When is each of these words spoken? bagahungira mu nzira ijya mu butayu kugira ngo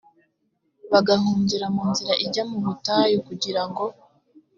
bagahungira 0.91 1.65
mu 1.75 1.83
nzira 1.91 2.13
ijya 2.25 2.43
mu 2.49 2.57
butayu 2.65 3.17
kugira 3.27 3.61
ngo 3.69 3.83